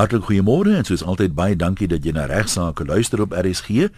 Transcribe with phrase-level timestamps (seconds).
[0.00, 3.90] Hartlik goeiemôre en soos altyd baie dankie dat jy na regsaake luister op RSG.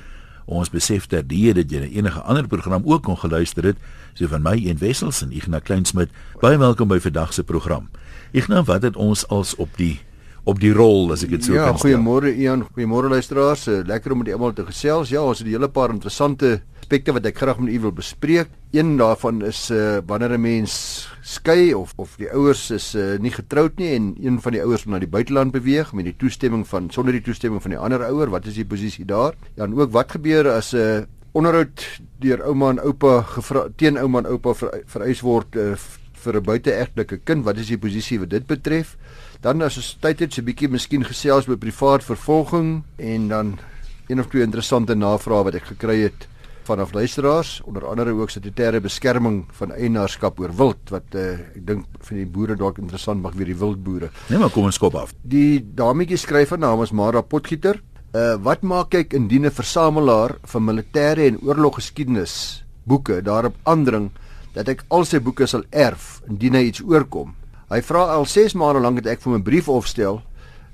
[0.50, 3.78] Ons besef dat die dat jy enige ander program ook kon geluister het,
[4.18, 6.10] so van my en Wessels en Ignas Kleinsmid.
[6.42, 7.86] Baie welkom by vandag se program.
[8.34, 10.00] Ignas, wat het ons als op die
[10.44, 11.92] op die rol as ek dit so ja, kan sê.
[11.92, 13.66] Ja, goeiemôre Ian, goeiemôre luisteraars.
[13.86, 15.10] Lekker om met almal te gesels.
[15.10, 16.62] Ja, ons het 'n hele paar interessante
[16.92, 18.48] aspekte wat ek graag met u wil bespreek.
[18.72, 23.30] Een daarvan is uh wanneer 'n mens skei of of die ouers is uh nie
[23.30, 26.90] getroud nie en een van die ouers na die buiteland beweeg met die toestemming van
[26.90, 29.34] sonder die toestemming van die ander ouer, wat is die posisie daar?
[29.56, 33.68] Ja, en ook wat gebeur as 'n uh, eh, onderhoud deur ouma en oupa gevra
[33.76, 35.74] teen ouma en oupa ver, vereis word uh,
[36.12, 38.96] vir 'n buiteegtelike kind, wat is die posisie wat dit betref?
[39.42, 43.58] Dan as ons tyd het, so 'n bietjie miskien gesels oor privaat vervolging en dan
[44.06, 46.28] een of twee interessante navrae wat ek gekry het
[46.62, 51.84] vanaf luisteraars onder andere ook statutêre beskerming van eienaarskap oor wild wat uh, ek dink
[52.06, 54.10] vir die boere dalk interessant mag wees die wildboere.
[54.28, 55.12] Nee maar kom ons skop af.
[55.22, 57.82] Die dametjie skryf van naam is Mara Potgieter.
[58.14, 64.10] Uh wat maak ek indien 'n versamelaar van militêre en oorloggeskiedenis boeke daarop aandring
[64.54, 67.34] dat ek al sy boeke sal erf indien hy iets oorkom.
[67.72, 70.22] Hy vra al 6 maande lank dat ek vir 'n brief opstel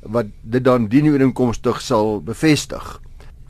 [0.03, 3.01] wat dit dan dien ooreenkomstig sal bevestig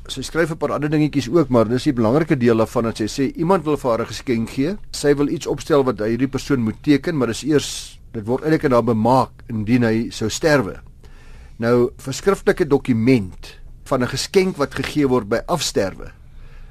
[0.09, 3.07] sy skryf 'n paar ander dingetjies ook, maar dis die belangrike deel daarvan dat sy
[3.07, 4.77] sê iemand wil vir haar 'n geskenk gee.
[4.91, 8.65] Sy wil iets opstel wat hierdie persoon moet teken, maar dis eers dit word eintlik
[8.65, 10.81] en dan bemaak indien hy sou sterwe.
[11.59, 16.13] Nou, verskriftelike dokument van 'n geskenk wat gegee word by afsterwe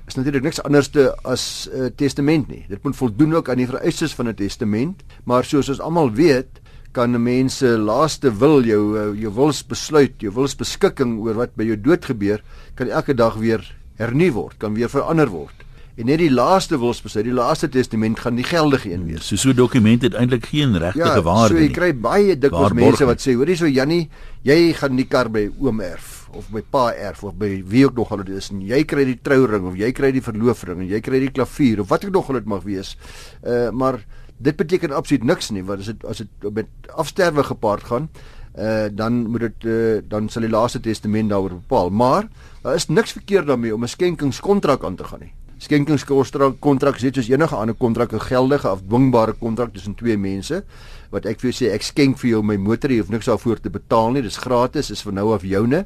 [0.08, 2.66] is natuurlik niks anderste as 'n uh, testament nie.
[2.70, 6.62] Dit moet voldoen ook aan die vereistes van 'n testament, maar soos ons almal weet,
[6.98, 11.36] kan 'n mens se laaste wil jou eh, jou wils besluit, jou wils beskikking oor
[11.38, 12.42] wat by jou dood gebeur,
[12.76, 13.62] kan elke dag weer
[13.98, 15.54] hernu word, kan weer verander word.
[15.98, 19.26] En net die laaste wilsbesluit, die laaste testament gaan die geldige een wees.
[19.26, 21.64] So so dokument het eintlik geen regte ja, waarde nie.
[21.64, 24.04] So jy kry baie dikwels mense wat sê, hoorie so Jannie,
[24.46, 27.96] jy gaan die kar by oom erf of by pa erf of by wie ook
[27.98, 30.92] nog al dit is en jy kry die trouring of jy kry die verloofring en
[30.92, 32.94] jy kry die klavier of wat ook nog al dit mag wees.
[33.42, 34.02] Uh maar
[34.38, 38.10] dit beteken absoluut niks nie want as dit as dit met afsterwe gepaard gaan
[38.58, 41.90] uh dan moet dit uh, dan sal die laaste testament daaroor bepaal.
[41.90, 42.28] Maar
[42.64, 45.34] daar is niks verkeerd daarmee om 'n skenkingskontrak aan te gaan nie.
[45.58, 50.64] Skenkingskontrak kontrak is net soos enige ander kontrak 'n geldige afdwingbare kontrak tussen twee mense
[51.10, 53.60] wat ek vir jou sê ek skenk vir jou my motor jy hoef niks daarvoor
[53.60, 54.22] te betaal nie.
[54.22, 55.86] Dis gratis is vir nou af joune.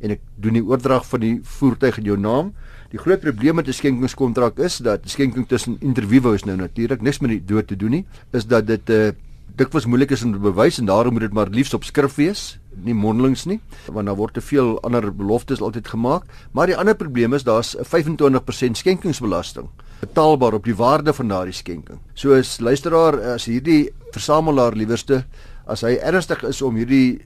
[0.00, 2.54] En ek doen die oordrag van die voertuig in jou naam
[2.90, 7.18] Die groot probleem met 'n skenkingskontrak is dat skenking tussen individue is nou natuurlik niks
[7.20, 9.14] met die dood te doen nie, is dat dit 'n uh, eh,
[9.56, 12.58] dikwels moeilik is om te bewys en daarom moet dit maar liefs op skrif wees,
[12.74, 13.60] nie mondelings nie,
[13.92, 16.22] want daar word te veel ander beloftes altyd gemaak.
[16.52, 19.68] Maar die ander probleem is daar's 'n 25% skenkingsbelasting
[20.00, 21.98] betaalbaar op die waarde van daardie skenking.
[22.14, 25.24] So as luisteraar as hierdie versamelaar liewerste
[25.66, 27.20] as hy ernstig is om hierdie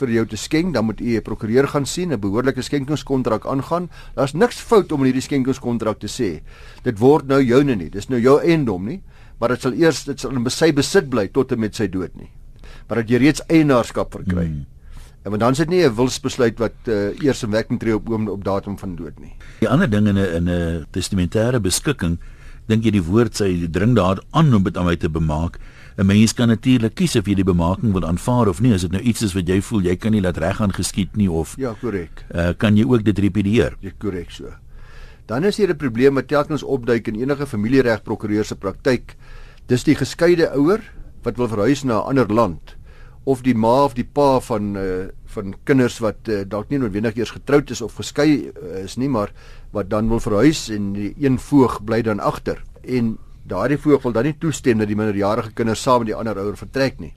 [0.00, 3.88] vir jou te skenk, dan moet u 'n prokureur gaan sien, 'n behoorlike skenkingskontrak aangaan.
[4.14, 6.40] Daar's niks fout om in hierdie skenkingskontrak te sê
[6.82, 7.90] dit word nou joune nie.
[7.90, 9.02] Dis nou jou eiendom nie,
[9.40, 12.14] maar dit sal eers dit sal in sy besit bly tot en met sy dood
[12.16, 12.30] nie.
[12.88, 14.46] Maar dat jy reeds eienaarskap verkry.
[14.46, 14.66] Hmm.
[15.24, 18.28] En want dan sit nie 'n wilsbesluit wat uh, eers in werking tree op oom
[18.28, 19.34] op datum van dood nie.
[19.60, 22.18] Die ander ding in 'n in 'n testamentêre beskikking,
[22.66, 25.58] dink jy die woord sê dring daar aan om dit aan my te bemaak
[25.96, 28.74] 'n mens kan natuurlik kies of jy die bemaking wil aanvaar of nie.
[28.74, 31.16] As dit nou iets is wat jy voel jy kan nie laat reg aan geskied
[31.16, 32.24] nie of Ja, korrek.
[32.34, 33.76] Uh, kan jy ook dit repedieer?
[33.80, 34.52] Ja, korrek so.
[35.26, 39.16] Dan is hier 'n probleem wat telkens opduik in enige familieregprokureur se praktyk.
[39.66, 40.80] Dis die geskeide ouer
[41.22, 42.76] wat wil verhuis na 'n ander land
[43.24, 47.16] of die ma of die pa van uh, van kinders wat uh, dalk nie noodwendig
[47.16, 49.32] eers getroud is of geskei uh, is nie, maar
[49.74, 52.62] wat dan wil verhuis en die een voog bly dan agter.
[52.84, 53.16] En
[53.48, 56.56] daardie voog wil dan nie toestem dat die minderjarige kinders saam met die ander ouer
[56.58, 57.12] vertrek nie.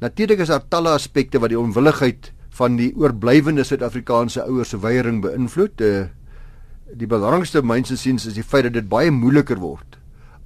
[0.00, 5.20] Natuurlik is daar talle aspekte wat die onwilligheid van die oorblywende Suid-Afrikaanse ouers se weiering
[5.22, 5.76] beïnvloed.
[5.78, 6.08] Die,
[6.96, 9.98] die belangrikste mynse siens is die feit dat dit baie moeiliker word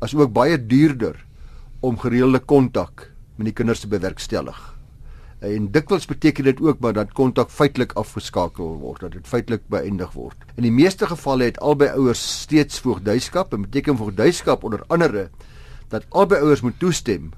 [0.05, 1.17] as ook baie duurder
[1.81, 3.09] om gereelde kontak
[3.39, 4.74] met die kinders te bewerkstellig
[5.45, 10.13] en dikwels beteken dit ook maar dat kontak feitelik afgeskakel word dat dit feitelik beëindig
[10.13, 10.37] word.
[10.57, 15.29] In die meeste gevalle het albei ouers steeds voogdyskap en beteken voogdyskap onder andere
[15.89, 17.31] dat albei ouers moet toestem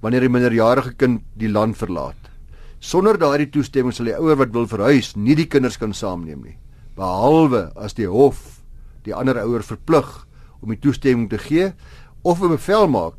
[0.00, 2.30] wanneer 'n minderjarige kind die land verlaat.
[2.78, 6.58] Sonder daardie toestemming sal die ouer wat wil verhuis nie die kinders kan saamneem nie
[6.96, 8.62] behalwe as die hof
[9.06, 10.08] die ander ouer verplig
[10.62, 11.72] om die toestemming te gee
[12.22, 13.14] of 'n bevel maak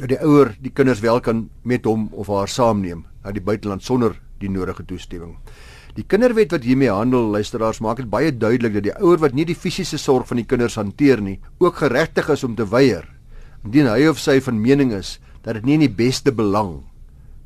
[0.00, 3.82] dat die ouer die kinders wel kan met hom of haar saamneem na die buiteland
[3.82, 5.36] sonder die nodige toestemming.
[5.96, 9.44] Die kinderwet wat hiermee handel, luisteraars, maak dit baie duidelik dat die ouer wat nie
[9.44, 13.08] die fisiese sorg van die kinders hanteer nie, ook geregtig is om te weier
[13.64, 16.78] indien hy of sy van mening is dat dit nie in die beste belang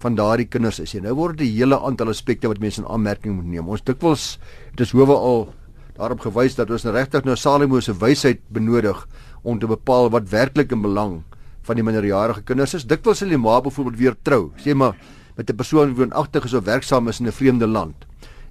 [0.05, 0.95] van daardie kinders is.
[0.95, 3.69] En nou word dit 'n hele aantal aspekte wat mense in aanmerking moet neem.
[3.69, 4.39] Ons dikwels
[4.71, 5.55] dit is hoewe al
[5.97, 9.07] daarop gewys dat ons regtig nou Salomo se wysheid benodig
[9.43, 11.23] om te bepaal wat werklik in belang
[11.63, 12.85] van die minderjarige kinders is.
[12.85, 14.95] Dikwels sal die ma byvoorbeeld weer trou, sê maar
[15.37, 17.95] met 'n persoon wie woonagtig is of werksaam is in 'n vreemde land.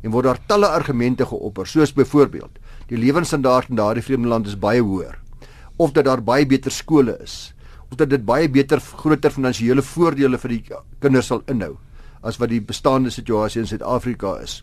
[0.02, 4.60] En word daar talle argumente geopper, soos byvoorbeeld die lewensstandaard in daardie vreemde land is
[4.60, 5.20] baie hoër
[5.76, 7.54] of dat daar baie beter skole is
[7.90, 10.64] of dat dit baie beter groter finansiële voordele vir die
[11.00, 11.76] kinders sal inhou
[12.24, 14.62] as wat die bestaande situasie in Suid-Afrika is.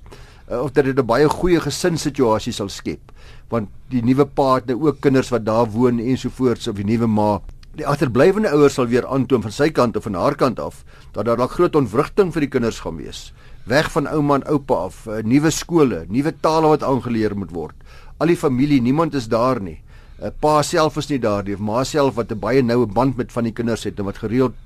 [0.51, 3.13] Uh, of dat dit 'n baie goeie gesinssituasie sal skep
[3.51, 7.07] want die nuwe pa het nou ook kinders wat daar woon ensovoorts of die nuwe
[7.07, 7.41] ma
[7.79, 10.83] die agterblywende ouers sal weer aantoon van sy kant of van haar kant af
[11.15, 13.31] dat daar dalk groot ontwrigting vir die kinders gaan wees.
[13.71, 17.77] Weg van ouma en oupa af, uh, nuwe skole, nuwe tale wat aangeleer moet word.
[18.19, 19.79] Al die familie, niemand is daar nie.
[20.21, 22.87] 'n uh, Pa self is nie daar nie, of ma self wat 'n baie noue
[22.87, 24.57] band met van die kinders het en wat gereeld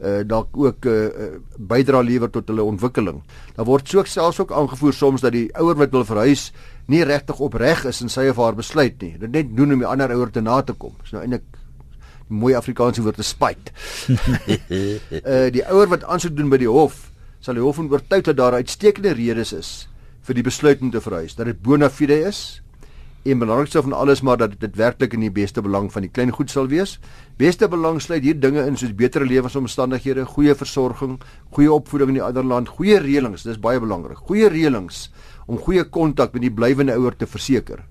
[0.00, 1.26] uh, dalk ook 'n uh,
[1.58, 3.22] bydra lewer tot hulle ontwikkeling.
[3.56, 6.52] Daar word so selfs ook aangevoer soms dat die ouer wat wil verhuis
[6.86, 9.18] nie regtig opreg is in sy of haar besluit nie.
[9.18, 10.92] Dit net doen om die ander ouer te na te kom.
[11.02, 11.44] Dis nou eintlik
[12.32, 13.72] mooi Afrikaanse woord te spyt.
[14.08, 18.58] uh die ouer wat aansoek doen by die hof, sal die hof oortuig dat daar
[18.58, 19.72] uitstekende redes is
[20.22, 22.62] vir die besluit om te verhuis, dat dit bona fide is
[23.22, 26.32] en belangrikste van alles maar dat dit werklik in die beste belang van die klein
[26.34, 26.96] goed sal wees.
[27.38, 31.20] Beste belang sluit hier dinge in soos beter lewensomstandighede, goeie versorging,
[31.54, 34.18] goeie opvoeding in die ander land, goeie reëlings, dis baie belangrik.
[34.26, 35.04] Goeie reëlings
[35.46, 37.84] om goeie kontak met die blywende ouer te verseker.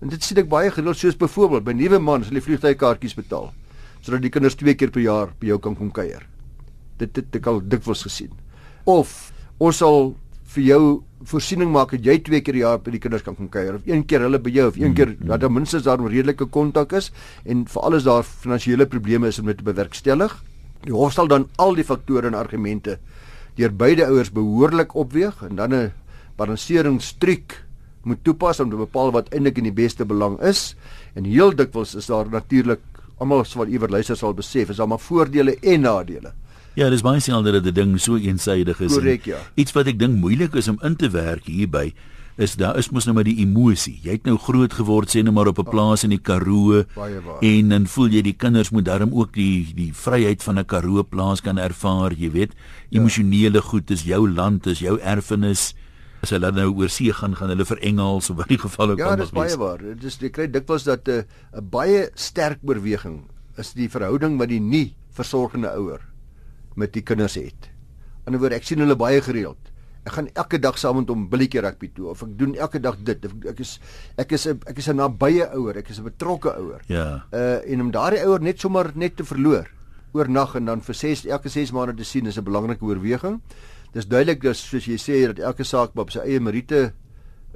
[0.00, 3.50] En dit sien ek baie gereeld soos byvoorbeeld by nuwe mans hulle vliegtuigkaartjies betaal
[4.00, 6.26] sodat die kinders twee keer per jaar by jou kan kom kuier.
[6.98, 8.32] Dit dit ek al dikwels gesien.
[8.84, 10.14] Of ons sal
[10.54, 10.82] vir jou
[11.30, 13.86] voorsiening maak dat jy twee keer per jaar by die kinders kan kom kuier of
[13.86, 15.32] een keer hulle by jou of een keer mm, mm.
[15.32, 17.12] dat daar minstens daar 'n redelike kontak is
[17.44, 20.32] en vir alles daar finansiële probleme is om dit te bewerkstellig.
[20.84, 22.98] Die hof sal dan al die faktore en argumente
[23.56, 25.92] deur beide ouers behoorlik opweeg en dan 'n
[26.36, 27.64] balanseringstruik
[28.02, 30.74] moet toepas om te bepaal wat eintlik in die beste belang is.
[31.14, 32.80] En heel dikwels is daar natuurlik
[33.20, 36.32] almal wat iewers luister sal besef, is daar maar voordele en nadele.
[36.78, 38.92] Ja, dis baie selde dat 'n ding so eensaidig is.
[38.92, 39.38] Correct, ja.
[39.54, 41.92] Iets wat ek dink moeilik is om in te werk hierby
[42.40, 43.98] is daar is mos nou maar die emosie.
[44.02, 46.84] Jy het nou groot geword sê net maar op 'n plaas in die Karoo
[47.40, 51.04] en dan voel jy die kinders moet darm ook die die vryheid van 'n Karoo
[51.04, 52.52] plaas kan ervaar, jy weet.
[52.88, 53.00] Ja.
[53.00, 53.60] Emosionele ja.
[53.60, 55.74] goed is jou land, is jou erfenis
[56.20, 59.00] as hulle nou oor see gaan gaan hulle vir Engels of wat die geval ook
[59.00, 59.10] al is.
[59.10, 59.82] Ja, dis baie waar.
[59.82, 63.24] Dit is jy kry dikwels dat eh, 'n uh, baie sterk oorweging
[63.58, 66.00] is die verhouding wat die nie versorgende ouer
[66.76, 67.70] met die kinders het.
[68.26, 69.58] In 'n woord, ek sien hulle baie gereeld.
[70.04, 72.96] Ek gaan elke dag saam met hom billetjie rugby toe of ek doen elke dag
[73.04, 73.24] dit.
[73.24, 73.80] Ek, ek is
[74.16, 76.80] ek is 'n ek is 'n nabye ouer, ek is 'n betrokke ouer.
[76.86, 77.24] Ja.
[77.32, 79.68] Uh en om daardie ouer net sommer net te verloor
[80.12, 83.40] oornag en dan vir 6 elke 6 maande te sien is 'n belangrike oorweging
[83.94, 86.92] dis duidelik dat soos jy sê dat elke saak op sy eie meriete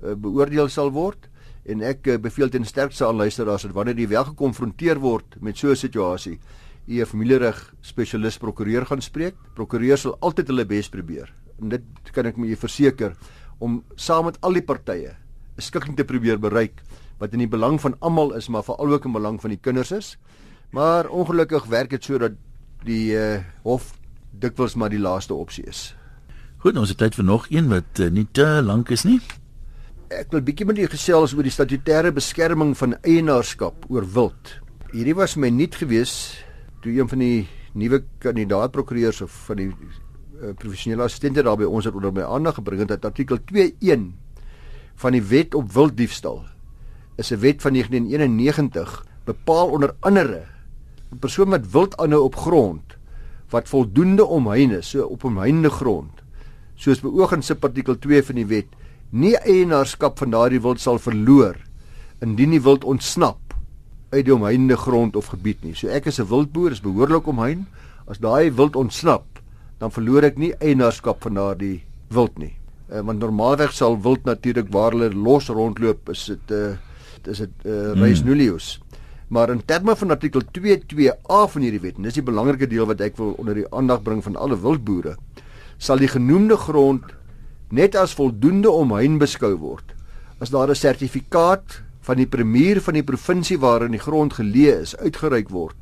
[0.02, 1.28] uh, beoordeel sal word.
[1.64, 5.56] En ek uh, beveel ten sterkste aan luisteraars dat wanneer jy wel gekonfronteer word met
[5.56, 6.38] so 'n situasie
[6.86, 9.34] u 'n familiereg spesialis prokureur gaan spreek.
[9.54, 11.32] Prokureur sal altyd hulle bes probeer.
[11.60, 11.82] En dit
[12.12, 13.16] kan ek met u verseker
[13.58, 15.16] om saam met al die partye
[15.56, 16.82] 'n skikking te probeer bereik
[17.18, 19.92] wat in die belang van almal is maar veral ook in belang van die kinders
[19.92, 20.18] is.
[20.72, 22.32] Maar ongelukkig werk dit so dat
[22.84, 23.94] die uh, hof
[24.30, 25.94] dikwels maar die laaste opsie is
[26.64, 29.18] Goed, ons het tyd vir nog een wat uh, nie te lank is nie.
[30.08, 34.54] Ek wil bietjie met u gesels oor die statutêre beskerming van eienaarskap oor wild.
[34.94, 36.14] Hierdie was my nuut gewees
[36.80, 37.42] toe een van die
[37.76, 42.56] nuwe kandidaatprokureurs of van die uh, professionele assistente daar by ons het onder my aandag
[42.62, 44.08] gebring dat artikel 21
[45.04, 46.46] van die wet op wilddiefstal
[47.20, 50.46] is 'n wet van 1991 bepaal onder andere
[51.12, 52.96] 'n persoon wat wild aanhou op grond
[53.52, 56.23] wat voldoende omheind is, so op omheinde grond
[56.76, 58.68] soos beoog in subartikel 2 van die wet,
[59.10, 61.56] nie eienaarskap van daardie wild sal verloor
[62.22, 63.54] indien die wild ontsnap
[64.14, 65.74] uit die omheinde grond of gebied nie.
[65.74, 67.66] So ek as 'n wildboer is behoorlik omheind.
[68.06, 69.24] As daai wild ontsnap,
[69.78, 72.54] dan verloor ek nie eienaarskap van daardie wild nie.
[72.92, 77.38] Uh, want normaalweg sal wild natuurlik waar hulle los rondloop, is dit 'n uh, is
[77.38, 78.28] dit 'n uh, res hmm.
[78.28, 78.80] nullius.
[79.28, 83.00] Maar in terme van artikel 22A van hierdie wet, en dis die belangrike deel wat
[83.00, 85.16] ek wil onder die aandag bring van alle wildboere,
[85.84, 87.12] sal die genoemde grond
[87.68, 89.92] net as voldoende omheind beskou word
[90.40, 94.96] as daar 'n sertifikaat van die premier van die provinsie waarin die grond geleë is
[94.96, 95.76] uitgereik word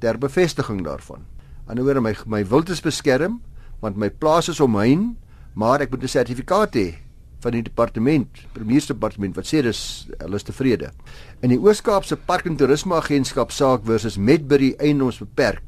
[0.00, 1.24] ter bevestiging daarvan.
[1.66, 3.40] Anderswoorde my my wild is beskerm
[3.80, 5.16] want my plaas is omheind,
[5.54, 6.94] maar ek moet 'n sertifikaat hê
[7.40, 10.92] van die departement, premiersdepartement wat sê dis hulle is tevrede.
[11.42, 15.62] In die Oos-Kaapse Park en Toerisme Agentskap saak versus Medbury Eiendomsbeperk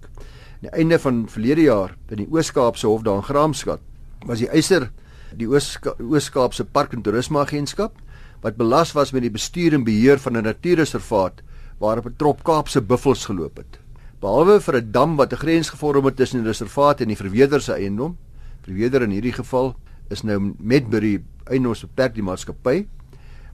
[0.64, 3.82] die einde van verlede jaar by die Oos-Kaapse Hof daar in Graamskat
[4.24, 4.88] was die eiser
[5.36, 7.98] die Oos-Kaapse Park en Toerisme Agentskap
[8.44, 11.42] wat belas was met die bestuur en beheer van 'n natuurreservaat
[11.80, 13.78] waarop 'n trop Kaapse buffels geloop het.
[14.20, 17.60] Behalwe vir 'n dam wat 'n grens gevorm het tussen die reservaat en die verweerder
[17.60, 18.16] se eiendom,
[18.62, 19.76] verweerder in hierdie geval
[20.10, 22.86] is nou Medbury eiendomsbeperk die maatskappy,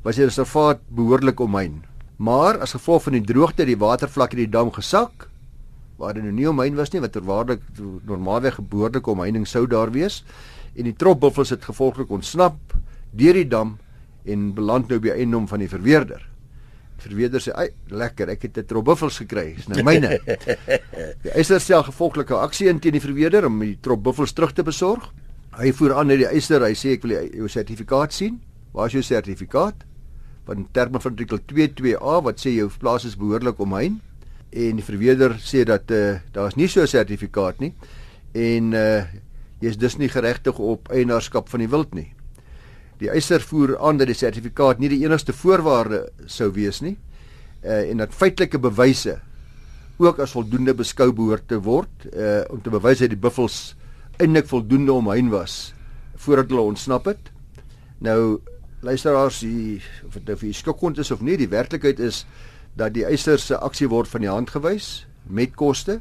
[0.02, 1.84] was die reservaat behoorlik omheind.
[2.18, 5.29] Maar as gevolg van die droogte het die watervlak in die dam gesak
[6.00, 7.62] waar dit nou nie omheind was nie wat terwaarlik
[8.08, 10.22] normaalweg geboortelike omheining sou daar wees
[10.74, 12.74] en die trop buffels het gevolglik ontsnap
[13.12, 13.76] deur die dam
[14.24, 16.30] en beland nou by eiendom van die verweerder
[17.00, 19.54] verweerder sê, "Ag, lekker, ek het 'n trobbuffels gekry.
[19.54, 20.20] Dis nou myne."
[21.24, 25.12] Die eiser stel gevolglike aksie in teen die verweerder om die trobbuffels terug te besorg.
[25.56, 28.40] Hy voer aan net die eiser, hy sê ek wil jou sertifikaat sien.
[28.72, 29.74] Waar is jou sertifikaat?
[30.46, 34.00] Van terme van artikel 22A wat sê jou plaas is behoorlik omheind.
[34.50, 37.74] En die verweerder sê dat uh, daar is nie so 'n sertifikaat nie.
[38.32, 39.04] En uh
[39.60, 42.14] jy is dus nie geregtig op eienaarskap van die wild nie.
[42.98, 46.96] Die eiser voer aan dat die sertifikaat nie die enigste voorwaarde sou wees nie
[47.64, 49.18] uh, en dat feitelike bewyse
[50.00, 53.74] ook as voldoende beskou behoort te word uh, om te bewys dat die buffels
[54.20, 55.74] eintlik voldoende omheen was
[56.20, 57.30] voordat hulle ontsnap het.
[58.04, 58.40] Nou
[58.84, 62.26] luisteraars, die, of dit nou vir skokkond is of nie, die werklikheid is
[62.74, 66.00] dat die eiser se aksie word van die hand gewys met koste.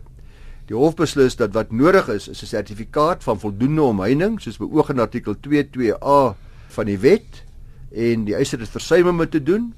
[0.69, 4.89] Die hof beslis dat wat nodig is is 'n sertifikaat van voldoende omheining soos beoog
[4.89, 6.35] in artikel 22A
[6.69, 7.43] van die wet
[7.91, 9.73] en die eiser het versuim om dit te doen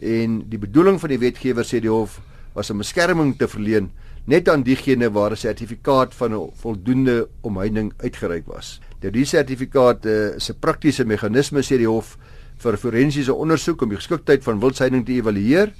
[0.00, 2.20] en die bedoeling van die wetgewer sê die hof
[2.54, 3.90] was om beskerming te verleen
[4.24, 8.80] net aan diegene waar 'n sertifikaat van 'n voldoende omheining uitgereik was.
[9.00, 12.18] Nou die sertifikaat is 'n praktiese meganisme sê die hof
[12.56, 15.72] vir forensiese ondersoek om die geskiktheid van wildsheiding te evalueer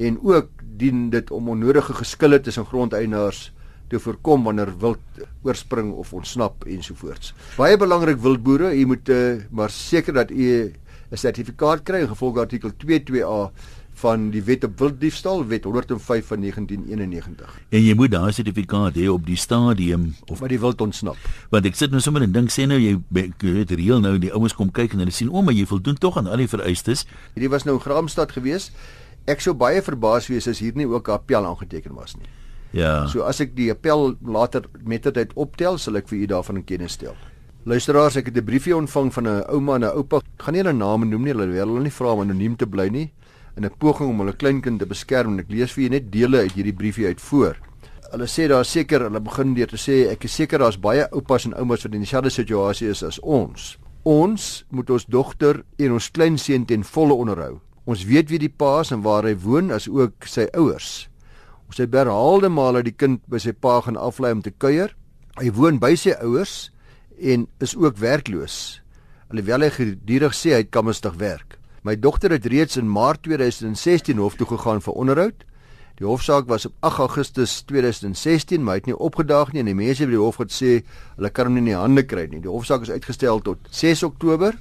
[0.00, 0.48] en ook
[0.80, 3.50] dien dit om onnodige geskille tussen grondeienaars
[3.90, 7.34] te voorkom wanneer wild oorspring of ontsnap ensovoorts.
[7.58, 10.72] Baie belangrik wildboere, u moet uh, maar seker dat u
[11.10, 13.50] 'n sertifikaat kry ingevolge artikel 22A
[14.00, 17.58] van die Wet op Wilddiefstal, Wet 105 van 1991.
[17.68, 21.18] En jy moet daai sertifikaat hê op die stadium of maar die wild ontsnap.
[21.52, 24.56] Want ek sit nou sommer en dink sê nou jy weet reël nou die ouens
[24.56, 27.04] kom kyk en hulle sien o, maar jy voldoen tog aan al die vereistes.
[27.34, 28.70] Hierdie was nou in Graamsstad gewees.
[29.26, 32.26] Ek sou baie verbaas wees as hier nie ook 'n appel aangeteken was nie.
[32.72, 33.06] Ja.
[33.06, 36.64] So as ek die appel later met tyd optel, sal ek vir u daarvan in
[36.64, 37.16] kennis stel.
[37.64, 40.16] Luisteraars, ek het 'n briefie ontvang van 'n ouma en 'n oupa.
[40.16, 42.66] Ek gaan nie hulle name noem nie, hulle wil hulle nie vra om anoniem te
[42.66, 43.12] bly nie
[43.56, 45.38] in 'n poging om hulle kleinkind te beskerm.
[45.38, 47.56] Ek lees vir julle net dele uit hierdie briefie uit voor.
[48.10, 51.44] Hulle sê daar seker, hulle begin deur te sê ek is seker daar's baie oupas
[51.46, 53.78] en oumas wat in dieselfde situasie is as ons.
[54.02, 57.60] Ons moet ons dogter en ons kleinseun ten volle onderhou.
[57.90, 61.08] Ons weet wie die pa is en waar hy woon, as ook sy ouers.
[61.66, 64.92] Ons het herhaalde male die kind by sy pa gaan aflei om te kuier.
[65.40, 66.70] Hy woon by sy ouers
[67.18, 68.78] en is ook werkloos.
[69.30, 71.58] Alhoewel hy gedurig sê hy kan mistig werk.
[71.82, 75.44] My dogter het reeds in Maart 2016 hof toe gegaan vir onderhoud.
[75.98, 79.76] Die hofsaak was op 8 Augustus 2016, maar hy het nie opgedaag nie en die
[79.76, 80.80] mense by die hof het sê
[81.16, 82.42] hulle kan hom nie in die hande kry nie.
[82.44, 84.54] Die hofsaak is uitgestel tot 6 Oktober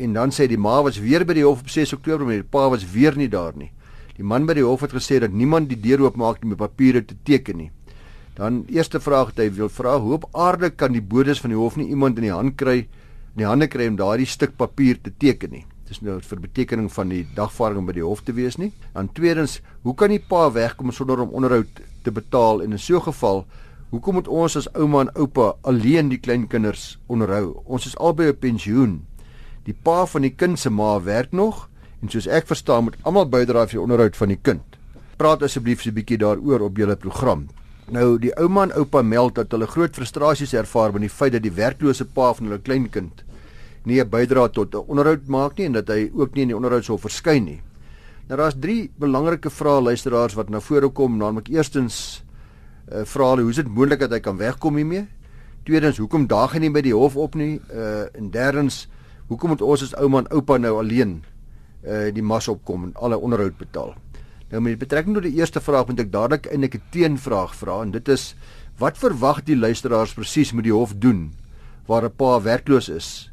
[0.00, 2.48] en dan sê die ma was weer by die hof op 6 Oktober, maar die
[2.56, 3.70] pa was weer nie daar nie.
[4.16, 7.02] Die man by die hof het gesê dat niemand die deur oopmaak nie met papiere
[7.04, 7.70] te teken nie.
[8.36, 11.60] Dan eerste vraag wat hy wil vra, hoe op aarde kan die bodes van die
[11.60, 12.78] hof nie iemand in die hand kry,
[13.34, 15.64] in die hande kry om daardie stuk papier te teken nie?
[15.90, 18.70] Dis nou vir betekening van die dagvaarding by die hof te wees nie.
[18.94, 22.96] Dan tweedens, hoe kan die pa wegkom sonder om onderhoud te betaal en in so
[22.96, 23.44] 'n geval
[23.90, 27.56] Hoekom moet ons as ouma en oupa alleen die kleinkinders onderhou?
[27.66, 29.00] Ons is albei op pensioen.
[29.64, 33.28] Die pa van die kind se ma werk nog En soos ek verstaan, moet almal
[33.28, 34.76] bydra vir die onderhoud van die kind.
[35.20, 37.48] Praat asseblief so 'n bietjie daaroor op julle program.
[37.90, 41.42] Nou die ouma en oupa meld dat hulle groot frustrasies ervaar met die feit dat
[41.42, 43.24] die werklose pa van hulle kleinkind
[43.84, 46.56] nie 'n bydrae tot 'n onderhoud maak nie en dat hy ook nie in die
[46.56, 47.62] onderhoud sou verskyn nie.
[48.28, 52.22] Nou daar's drie belangrike vrae luisteraars wat na vore kom, naamlik eerstens
[52.92, 55.06] uh, vra hulle hoe is dit moontlik dat hy kan wegkom hiermee?
[55.64, 57.60] Tweedens, hoekom daag hy nie by die hof op nie?
[57.70, 58.88] Uh en derdens,
[59.30, 61.20] hoekom moet ons as ouma en oupa nou alleen
[61.86, 63.94] uh die mas opkom en alle onderhoud betaal.
[64.50, 67.92] Nou met betrekking tot die eerste vraag moet ek dadelik eintlik 'n teenvraag vra en
[67.94, 68.34] dit is
[68.78, 71.30] wat verwag die luisteraars presies moet die hof doen
[71.86, 73.30] waar 'n pa werkloos is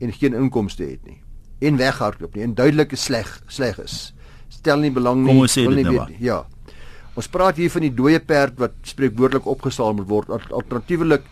[0.00, 1.20] en geen inkomste het nie
[1.60, 4.14] en weghardloop nie en duidelik sleg sleg is.
[4.48, 5.32] Stel nie belang nie.
[5.32, 6.10] Kom ons sê dit nou maar.
[6.20, 6.46] Ja.
[7.14, 10.30] Ons praat hier van die dooie perd wat spreekwoordelik opgesaal moet word.
[10.30, 11.24] Alternatiefelik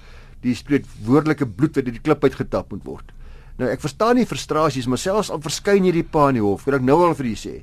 [0.43, 3.13] die spreekwoordelike bloed wat uit die klip uitgetap moet word.
[3.61, 6.79] Nou ek verstaan nie frustrasies, maar selfs al verskyn hierdie pa in die hof, wil
[6.79, 7.55] ek nou al vir u sê.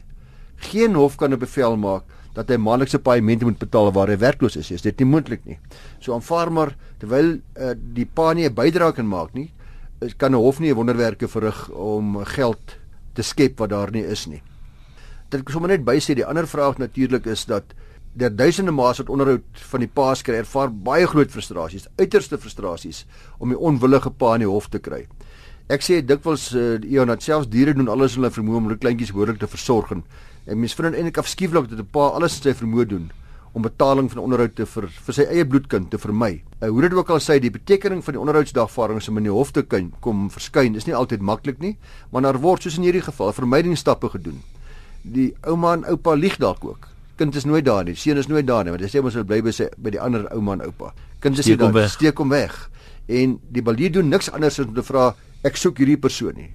[0.70, 2.04] Geen hof kan 'n bevel maak
[2.36, 4.72] dat hy maandelikse paemente moet betaal waar hy werkloos is.
[4.72, 5.58] Is dit nie moontlik nie?
[6.00, 9.51] So aanvaar maar terwyl uh, die pa nie 'n bydrae kan maak nie,
[10.01, 12.77] is kan 'n hof nie wonderwerke verrig om geld
[13.13, 14.44] te skep wat daar nie is nie.
[15.30, 17.74] Dit ek sommer net by sê die ander vraag natuurlik is dat
[18.13, 23.06] der duisende ma's wat onderhoud van die paas kry ervaar baie groot frustrasies, uiterste frustrasies
[23.39, 25.08] om die onwillige pa in die hof te kry.
[25.68, 28.80] Ek sê dikwels uh, Ion dat selfs diere doen alles in hulle vermoë om hulle
[28.80, 30.04] kleintjies behoorlik te versorg en,
[30.48, 33.10] en mens vind eintlik afskuwlik dat 'n pa alles in sy vermoë doen
[33.54, 36.44] om betaling van onderhoud te vir vir sy eie bloedkind te vermy.
[36.62, 39.52] Uh, hoe dit ook al sê, die betekening van die onderhoudsdagvaardings om in die hof
[39.52, 41.76] te kan kom verskyn is nie altyd maklik nie,
[42.12, 44.44] maar daar word soos in hierdie geval vermydingsstappe gedoen.
[45.04, 47.96] Die ouma en oupa lieg dalk ook kind is nooit daar nie.
[47.96, 50.02] Seun is nooit daar nie, want hy sê ons wil bly by sy by die
[50.02, 50.94] ander ouma en oupa.
[51.24, 52.56] Kind is daar, steek hom weg.
[53.08, 55.16] En die balie doen niks anders as om te vra
[55.48, 56.50] ek soek hierdie persoon nie.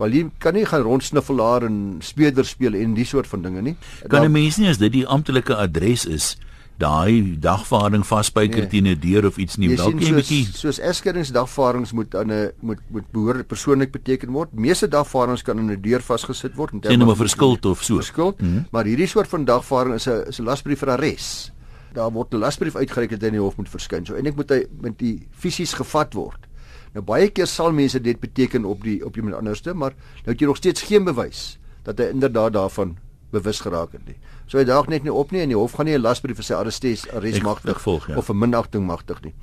[0.00, 3.76] Balie kan nie gaan rondsniffel daar en speeder speel en die soort van dinge nie.
[4.08, 6.36] Kan 'n mens nie as dit die amptelike adres is
[6.80, 8.70] daai dagvaarding vasbyker nee.
[8.72, 12.80] teen 'n deur of iets nie dalk nie bietjie soos eskeringsdagvaardings moet aan 'n moet
[12.88, 17.08] moet behoorlik persoonlik beteken word meeste dagvaardings kan in 'n deur vasgesit word en dan
[17.08, 18.64] 'n verskuld of so verskuld mm -hmm.
[18.72, 21.52] maar hierdie soort van dagvaarding is 'n is 'n lasbrief vir arrest
[21.94, 24.50] daar word 'n lasbrief uitgereik dat hy in die hof moet verskyn so eintlik moet
[24.50, 26.46] hy met die fisies gevat word
[26.94, 29.94] nou baie keer sal mense dit beteken op die op iemand anderste maar
[30.24, 32.96] nou het jy nog steeds geen bewys dat hy inderdaad daarvan
[33.30, 34.16] bewus geraak het nie.
[34.50, 36.44] So hy daag net nie op nie en die hof gaan nie 'n lasbrief vir
[36.44, 38.16] sy arrestes arrest magtig volg ja.
[38.16, 39.34] of 'n minagting magtig nie.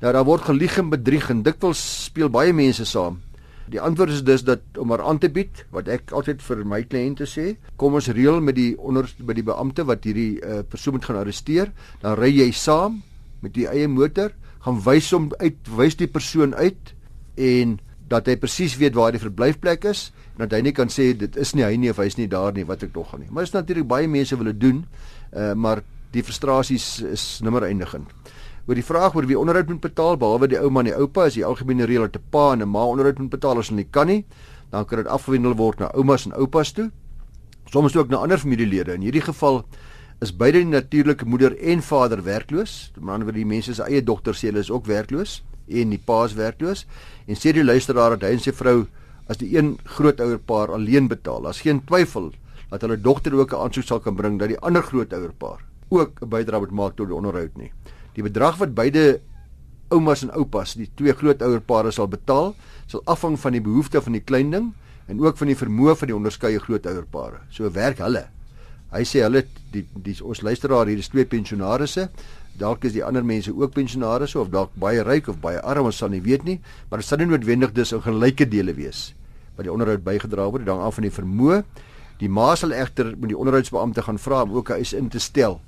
[0.00, 3.20] Nou daar word gelieg en bedrieg en dikwels speel baie mense saam.
[3.72, 6.82] Die antwoord is dus dat om maar aan te bied wat ek altyd vir my
[6.84, 10.98] kliënte sê, kom ons reël met die onder by die beampte wat hierdie uh, persoon
[10.98, 13.00] moet gaan arresteer, dan ry jy saam
[13.44, 16.92] met die eie motor, gaan wys hom uit, wys die persoon uit
[17.40, 17.78] en
[18.08, 21.36] dat hy presies weet waar die verblyfplek is en dat hy nie kan sê dit
[21.40, 23.30] is nie hy nie of hy's nie daar nie wat ek nog gaan nie.
[23.32, 24.84] Maar is natuurlik baie mense wil dit doen.
[25.32, 25.82] Uh maar
[26.14, 28.10] die frustrasies is nimmer eindigend.
[28.64, 31.34] Oor die vraag oor wie onderhoud moet betaal behalwe die ouma en die oupa is
[31.36, 34.06] die algemene reël dat 'n pa en 'n ma onderhoud moet betaal as hulle kan
[34.06, 34.24] nie,
[34.70, 36.90] dan kan dit afgewendel word na oumas en oupas toe.
[37.66, 38.94] Soms ook na ander familielede.
[38.94, 39.64] In hierdie geval
[40.20, 42.92] is beide die natuurlike moeder en vader werkloos.
[42.94, 45.98] Met ander woorde die mense se eie dogter sê hulle is ook werkloos en die
[45.98, 46.86] pa is werkloos
[47.26, 48.86] en sê die luisteraar dat hy en sy vrou
[49.28, 51.42] as die een grootouerpaar alleen betaal.
[51.42, 52.32] Daar's geen twyfel
[52.70, 56.28] dat hulle dogter ook 'n aansoek sal kan bring dat die ander grootouerpaar ook 'n
[56.28, 57.70] bydrae moet maak tot die onderhoud nie.
[58.14, 59.20] Die bedrag wat beide
[59.92, 62.54] oumas en oupas, die twee grootouerpare sal betaal,
[62.86, 64.72] sal afhang van die behoeftes van die klein ding
[65.06, 67.42] en ook van die vermoë van die onderskeie grootouerpare.
[67.50, 68.28] So werk hulle.
[68.94, 69.42] Hy sê hulle
[69.74, 72.08] die, die ons luisteraar hier is twee pensionaarsse
[72.58, 75.98] dalk is die ander mense ook pensionaars of dalk baie ryk of baie arm ons
[75.98, 79.08] sal nie weet nie maar dit sal nie noodwendig dus in gelyke dele wees
[79.56, 81.62] wat die onderhoud bygedra word dan af van die vermoë
[82.20, 85.18] die ma sal egter met die onderhoudsbeampte gaan vra om ook 'n eis in te
[85.18, 85.60] stel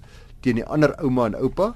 [0.42, 1.74] teen die ander ouma en oupa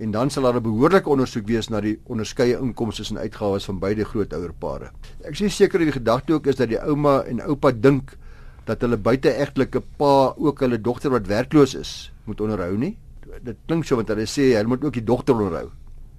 [0.00, 3.78] en dan sal daar 'n behoorlike ondersoek wees na die onderskeie inkomste en uitgawes van
[3.78, 4.90] beide grootouerpare
[5.24, 8.16] ek sê seker die gedagte ook is dat die ouma en oupa dink
[8.64, 12.96] dat hulle buiteegtelike pa ook hulle dogter wat werkloos is moet onderhou nie
[13.38, 15.70] dit klink so want hulle sê hulle moet ook die dogter onderhou.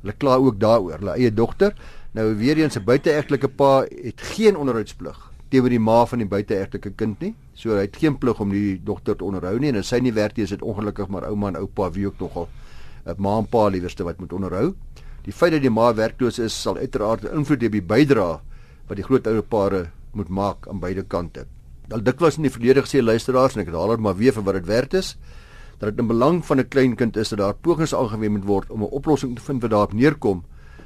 [0.02, 1.76] Hulle kla ook daaroor, hulle eie dogter.
[2.17, 6.91] Nou weer eens 'n buiteegtelike pa het geen onderhoudsplig teenoor die ma van die buiteegtelike
[6.96, 7.36] kind nie.
[7.54, 10.13] So hy het geen plig om die dogter te onderhou nie en as sy nie
[10.13, 12.48] werk nie is dit ongelukkig maar ouma en oupa wie ook nogal
[13.18, 14.74] ma en pa liewerste wat moet onderhou.
[15.26, 18.40] Die feit dat die ma werkloos is sal uiteraard invloed hê op die bydrae
[18.88, 21.46] wat die grootouerpare moet maak aan beide kante.
[21.92, 24.60] Al dikwels in die verlede gesê luisteraars en ek herhaal dit maar weer vir wat
[24.60, 25.16] dit werd is
[25.82, 28.70] dat dit in belang van 'n klein kind is dat daar pogings aangewend moet word
[28.70, 30.44] om 'n oplossing te vind wat daarop neerkom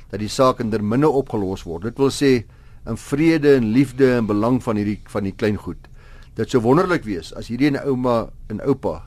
[0.10, 1.84] dat die saak in termine opgelos word.
[1.84, 2.45] Dit wil sê
[2.86, 5.88] in vrede en liefde en belang van hierdie van die klein goed.
[6.36, 9.04] Dit sou wonderlik wees as hierdie 'n ouma en oupa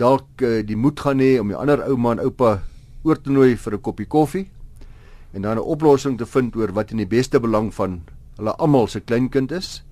[0.00, 2.56] dalk uh, die moed gaan hê om die ander ouma en oupa
[3.04, 4.48] oor te nooi vir 'n koppie koffie
[5.34, 8.00] en dan 'n oplossing te vind oor wat in die beste belang van
[8.36, 9.84] hulle almal se kleinkind is.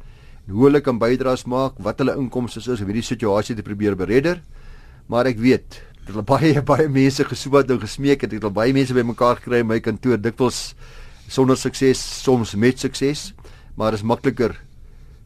[0.48, 4.40] Hoe hulle kan bydraes maak, wat hulle inkomste is om hierdie situasie te probeer beredder
[5.08, 8.76] maar ek weet dat hulle baie baie mense gesoek en gesmeek het, het hulle baie
[8.76, 10.74] mense bymekaar gekry in my kantoor dikwels
[11.28, 13.34] sonder sukses, soms met sukses,
[13.76, 14.54] maar dit is makliker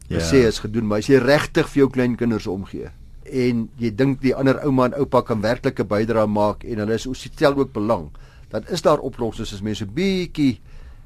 [0.09, 0.19] ja.
[0.19, 2.91] sê is gedoen, maar as jy regtig vir jou kleinkinders omgee
[3.31, 6.93] en jy dink die ander ouma en oupa kan werklik 'n bydrae maak en hulle
[6.93, 8.09] is sosiaal ook belang,
[8.49, 10.59] dan is daar oplossings as mense bietjie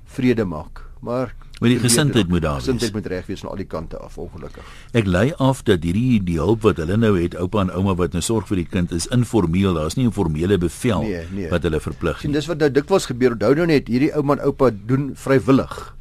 [0.05, 0.83] vrede maak.
[1.01, 2.63] Maar Maar die gesindheid moet daar wees.
[2.63, 4.65] Gesindheid moet reg wees aan al die kante af, ongelukkig.
[4.97, 8.13] Ek lei af dat hierdie die hulp wat hulle nou het, oupa en ouma wat
[8.13, 9.73] nou sorg vir die kind is informeel.
[9.73, 11.49] Daar's nie 'n formele bevel nee, nee.
[11.49, 12.21] wat hulle verplig nie.
[12.21, 13.31] Sien, dis wat nou dikwels gebeur.
[13.31, 15.95] Onthou nou net, hierdie ouma en oupa doen vrywillig.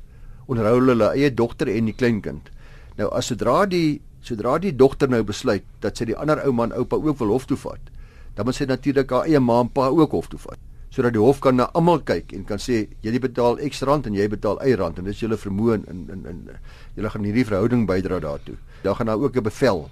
[0.46, 2.50] Onderhou hulle eie dogter en die kleinkind.
[2.96, 6.72] Nou as sodra die sodra die dogter nou besluit dat sy die ander ouma en
[6.72, 7.92] oupa ook wil hof toe vat,
[8.34, 10.58] dan moet sy natuurlik haar eie ma en pa ook hof toe vat
[10.96, 14.14] sodat die hof kan na almal kyk en kan sê jy betaal X rand en
[14.16, 16.38] jy betaal Y rand en dis julle vermoë in in in
[16.96, 18.56] julle gaan hierdie verhouding bydra daartoe.
[18.82, 19.90] Dan gaan daar ook 'n bevel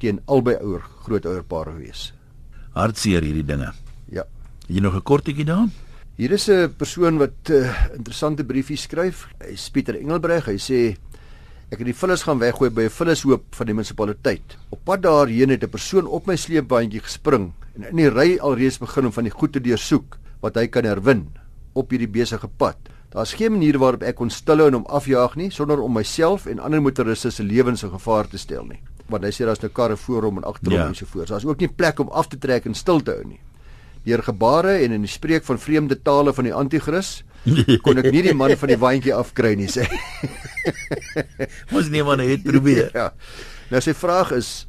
[0.00, 2.12] teen albei ouer grootouerpare wees.
[2.72, 3.72] Hartseer hierdie dinge.
[4.08, 4.24] Ja.
[4.68, 5.68] Jy nog 'n kortetjie daar?
[6.16, 9.28] Hier is 'n persoon wat 'n uh, interessante briefie skryf.
[9.38, 10.46] Hy's Pieter Engelbreg.
[10.46, 10.96] Hy sê
[11.66, 14.56] ek het die vullis gaan weggooi by 'n vullishoop van die munisipaliteit.
[14.70, 18.78] Op pad daarheen het 'n persoon op my sleepbandjie gespring en in die ry alreeds
[18.78, 21.26] begin om van die goed te deursoek wat hy kan herwin
[21.74, 22.76] op hierdie besige pad.
[23.10, 26.58] Daar's geen manier waarop ek kon stilhou en hom afjaag nie sonder om myself en
[26.58, 28.80] ander motoriste se lewens in gevaar te stel nie.
[29.08, 30.86] Want hy sê daar's nou karre voor hom en agter hom ja.
[30.86, 31.28] en so voort.
[31.28, 33.40] Daar's ook nie plek om af te trek en stil te hou nie
[34.06, 37.24] deur gebare en in die spreek van vreemde tale van die anti-kris
[37.84, 39.86] kon ek nie die man van die waantjie afkry nie sê.
[41.70, 42.90] Moes nie maar net probeer.
[43.00, 43.10] ja.
[43.70, 44.66] Nou sy vraag is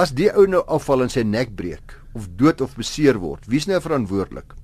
[0.00, 3.68] as die ou nou afval en sy nek breek of dood of beseer word, wie's
[3.68, 4.54] nou verantwoordelik?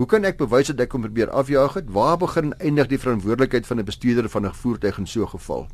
[0.00, 1.90] Hoe kan ek bewys dat ek hom probeer afjaag het?
[1.92, 5.68] Waar begin eindig die verantwoordelikheid van 'n bestuurder van 'n voertuig in so 'n geval?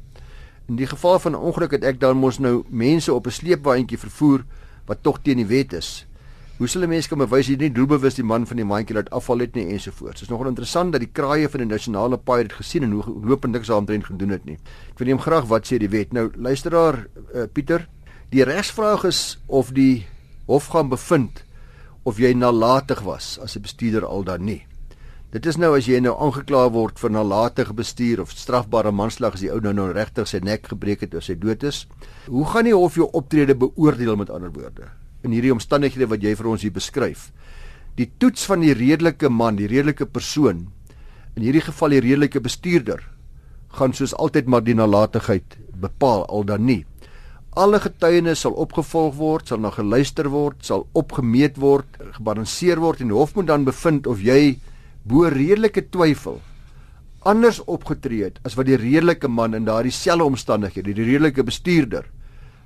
[0.68, 3.98] In die geval van 'n ongeluk het ek dan mos nou mense op 'n sleepwaandjie
[3.98, 4.44] vervoer
[4.86, 6.06] wat tog teen die wet is.
[6.58, 9.38] Hoe sal 'n mens kan bewys nie doelbewus die man van die mandjie laat afval
[9.38, 10.20] het nie ensovoorts.
[10.20, 13.04] Dit is nogal interessant dat die kraaie van die nasionale paai het gesien en hoe
[13.22, 14.58] lopend niks daaromtrent gedoen het nie.
[14.90, 16.12] Ek nie graag wat sê die wet.
[16.12, 17.86] Nou luister daar uh, Pieter,
[18.30, 20.06] die regsvraag is of die
[20.46, 21.44] hof gaan bevind
[22.02, 24.66] of jy nalatig was as 'n bestuurder al dan nie.
[25.30, 29.40] Dit is nou as jy nou aangekla word vir nalatige bestuur of strafbare manslag as
[29.40, 31.86] die ou nou nou regtig sy nek gebreek het of sy dood is.
[32.26, 34.88] Hoe gaan die hof jou optrede beoordeel met ander woorde?
[35.24, 37.28] In hierdie omstandighede wat jy vir ons hier beskryf.
[37.98, 40.68] Die toets van die redelike man, die redelike persoon,
[41.36, 43.02] in hierdie geval die redelike bestuurder,
[43.78, 46.84] gaan soos altyd maar die nalatigheid bepaal al dan nie.
[47.58, 53.10] Alle getuienis sal opgevolg word, sal na geluister word, sal opgemeet word, gebalanseer word en
[53.10, 54.58] die hof moet dan bevind of jy
[55.08, 56.38] bo redelike twyfel
[57.28, 62.06] anders opgetree het as wat die redelike man in daardie selfde omstandighede, die redelike bestuurder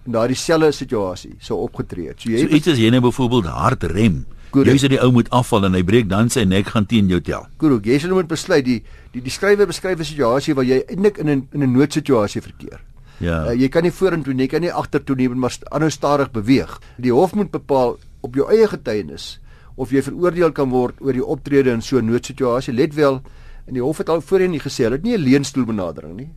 [0.07, 2.21] in daardie selfde situasie sou opgetree het.
[2.23, 4.23] So jy so iets as jy nou byvoorbeeld hard rem.
[4.53, 7.21] Jy sê die ou moet afval en hy breek dan sy nek gaan teen jou
[7.25, 7.47] tel.
[7.62, 8.81] Goed, jy sê jy moet besluit die
[9.15, 12.81] die die skrywer beskryf 'n situasie waar jy eintlik in 'n in 'n noodsituasie verkeer.
[13.21, 13.47] Ja.
[13.47, 16.81] Uh, jy kan nie vorentoe nie, jy kan nie agtertoe nie, maar aanhou stadig beweeg.
[16.99, 19.41] Die hof moet bepaal op jou eie getuienis
[19.77, 22.75] of jy veroordeel kan word oor die optrede in so 'n noodsituasie.
[22.75, 23.23] Let wel,
[23.67, 26.31] en die hof het al voorheen gesê hulle het nie 'n leenstoelbenadering nie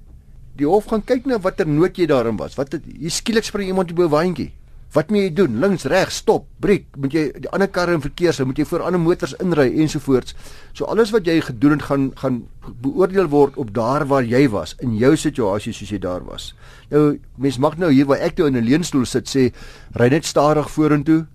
[0.58, 2.56] die hof gaan kyk na watter nood jy daarin was.
[2.56, 4.52] Wat hier skielik spring iemand op 'n waandjie.
[4.96, 5.58] Wat moet jy doen?
[5.60, 6.86] Links, regs, stop, breek.
[6.96, 10.36] Moet jy die ander karre in verkeer sou, moet jy voor ander motors inry ensovoorts.
[10.74, 12.38] So alles wat jy gedoen het gaan gaan
[12.82, 16.54] beoordeel word op daar waar jy was in jou situasie soos jy daar was.
[16.90, 19.52] Nou mens mag nou hier waar ek toe in 'n leunstoel sit sê
[20.00, 21.26] ry net stadig vorentoe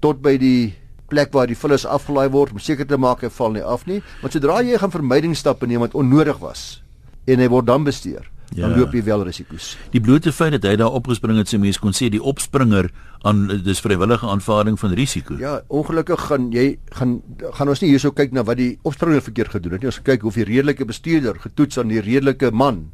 [0.00, 0.74] tot by die
[1.08, 4.02] plek waar die vullis afgelaai word om seker te maak hy val nie af nie.
[4.20, 6.82] Want sodra jy gaan vermydingsstappe neem wat onnodig was
[7.26, 8.66] en hy word dan bestuur ja.
[8.66, 9.76] dan loop jy wel risiko's.
[9.94, 12.90] Die blote feit dat hy daar opgespring het, sê mense kon sê die opspringer
[13.28, 15.36] aan dis vrywillige aanvaarding van risiko.
[15.40, 17.20] Ja, ongelukkig gaan jy gaan
[17.58, 19.92] gaan ons nie hierso kyk na wat die opspringer verkeerd gedoen het nie.
[19.92, 22.88] Ons kyk of die redelike bestuurder getoets aan die redelike man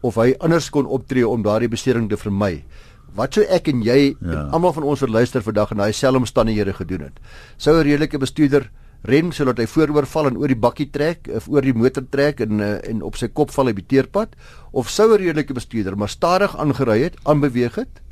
[0.00, 2.64] of hy anders kon optree om daardie bestuuring te vermy.
[3.16, 4.14] Wat sou ek en jy ja.
[4.22, 7.18] en almal van ons wat luister vandag in daai selfde omstandighede gedoen het?
[7.58, 8.70] Sou 'n redelike bestuurder
[9.02, 12.60] rem sodat hy vooroorval en oor die bakkie trek of oor die motor trek en
[12.60, 14.36] uh, en op sy kop val op die teerpad
[14.72, 18.02] of sou 'n redelike bestuurder maar stadig aangery het, aanbeweeg het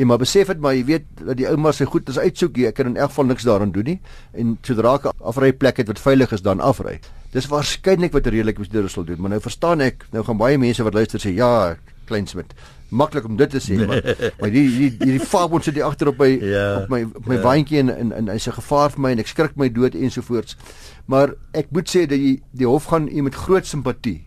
[0.00, 2.72] en maar besef het maar jy weet dat die ouma sy goed is uitsoek jy
[2.72, 4.00] kan in elk geval niks daaraan doen nie
[4.32, 6.98] en sodra ek afry plek het wat veilig is dan afry.
[7.34, 10.58] Dis waarskynlik wat 'n redelike bestuurder sal doen, maar nou verstaan ek, nou gaan baie
[10.58, 11.76] mense wat luister sê ja,
[12.10, 12.54] kleinsmit
[12.90, 14.02] maklik om dit te sê maar
[14.40, 17.38] maar die die die fabel sit hier agter op my ja, op my op my
[17.38, 17.44] ja.
[17.46, 20.58] waantjie en en en hy's 'n gevaar vir my en ek skrik my dood ensovoorts
[21.06, 24.20] maar ek moet sê dat die die hof gaan u met groot simpatie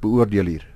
[0.00, 0.66] beoordeel hier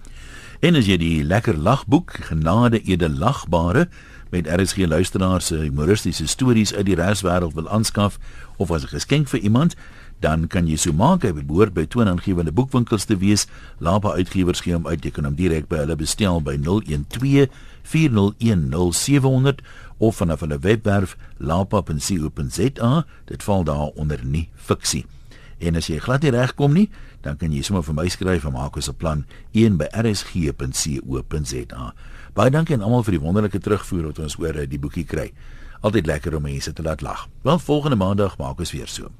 [0.64, 3.88] En as jy die lekker lagboek Genade edelagbare
[4.32, 8.18] met RSG luisteraars se humoristiese stories uit die reiswêreld wil aanskaf
[8.56, 9.76] of as 'n geskenk vir iemand,
[10.20, 13.46] dan kan jy so maak hy behoort by toonaangewende boekwinkels te wees.
[13.78, 15.04] Lapa Uitgewers gee hom uit.
[15.04, 17.48] Jy kan hom direk by hulle bestel by 012
[17.84, 19.60] 4010700
[19.98, 23.04] of vanaf hulle webwerf lapa.co.za.
[23.24, 25.04] Dit val daar onder nie fiksie.
[25.58, 26.88] En as jy glad nie regkom nie,
[27.24, 31.84] dan kan jy sommer vir my skryf en maak ons 'n plan 1 by rsg.co.za.
[32.34, 35.32] Baie dankie aan almal vir die wonderlike terugvoer wat ons oor die boekie kry.
[35.80, 37.28] Altyd lekker om mense te laat lag.
[37.42, 39.10] Wel volgende maandag maak ons weer so.